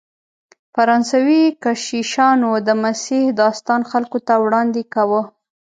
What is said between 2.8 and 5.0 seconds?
مسیح داستان خلکو ته وړاندې